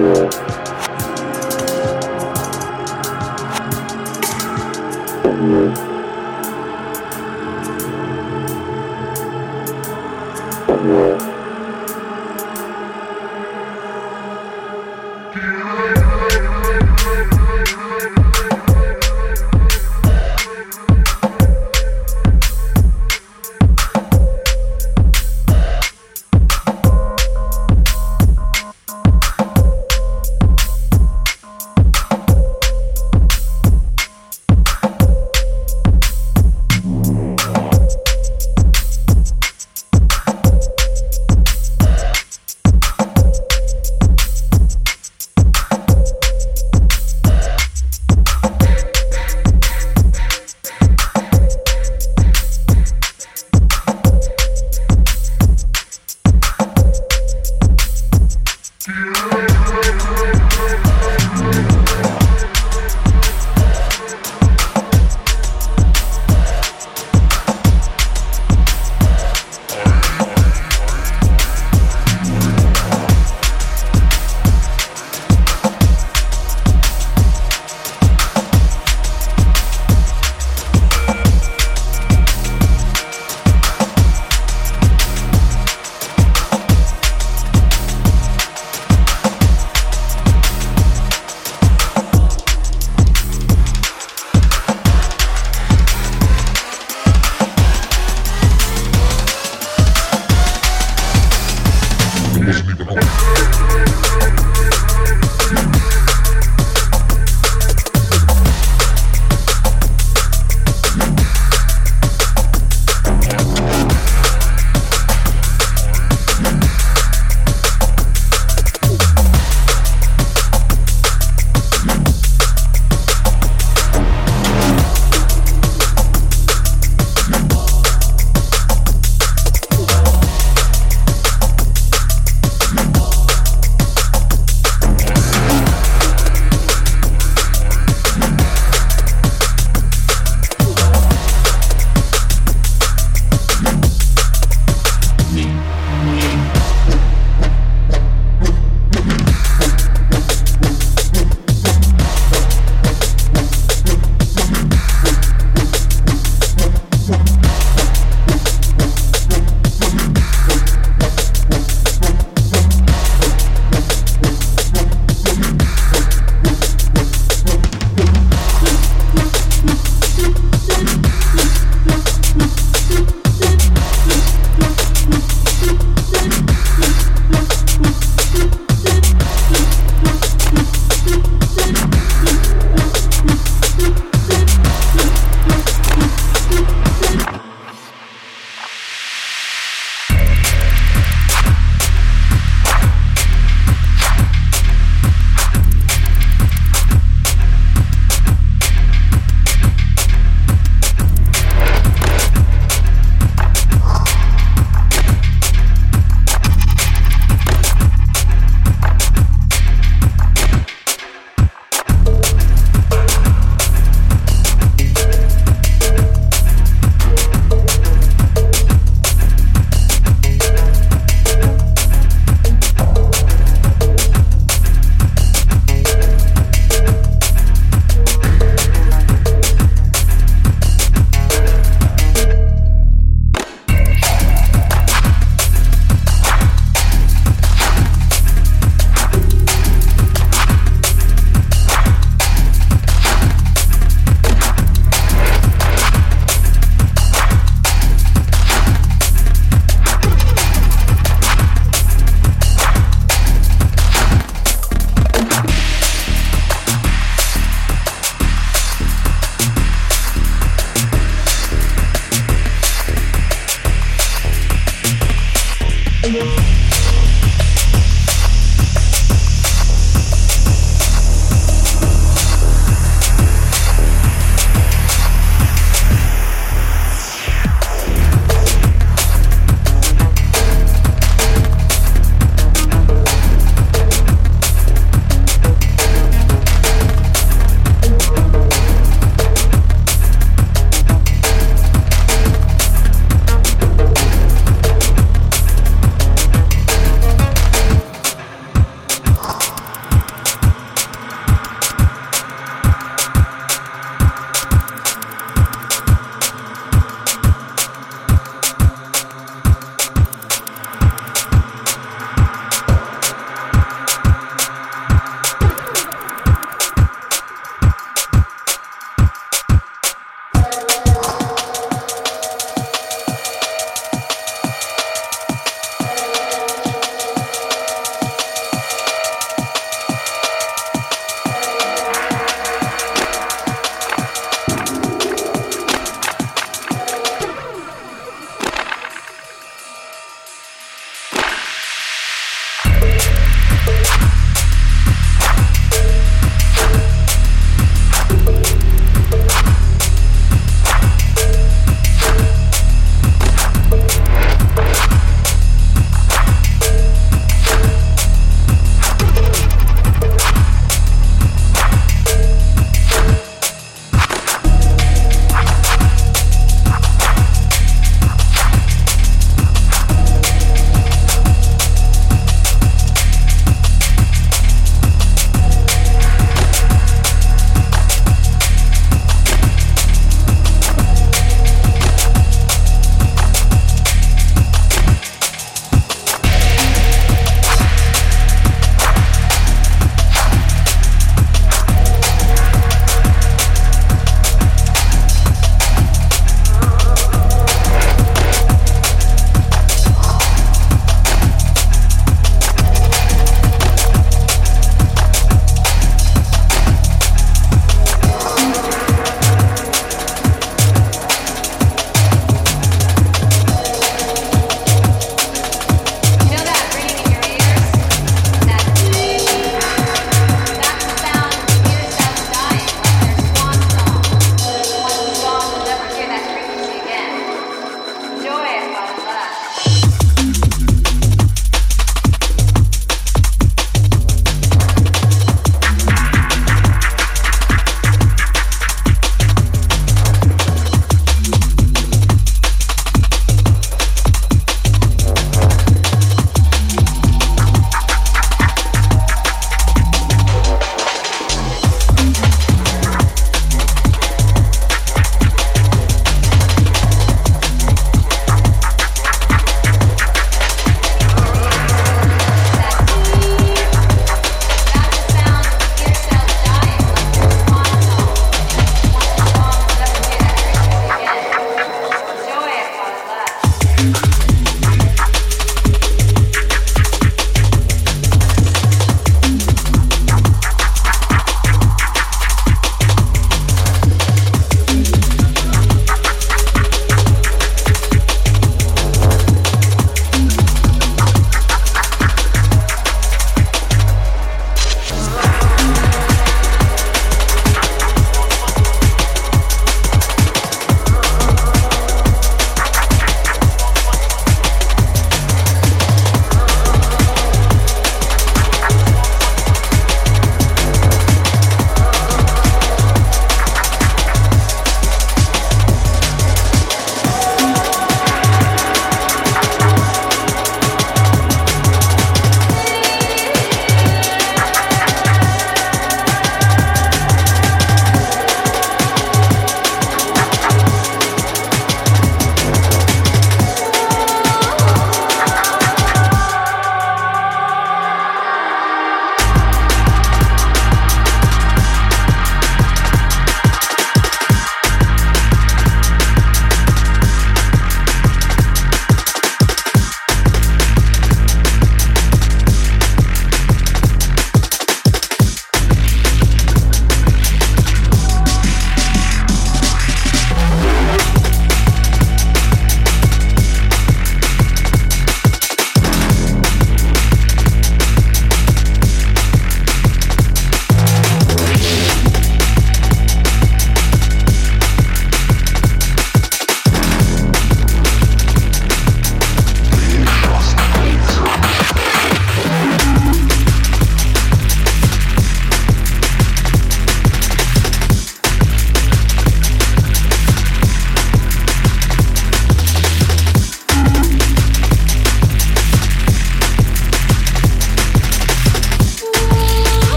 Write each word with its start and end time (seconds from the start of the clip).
Brasil. 0.00 0.49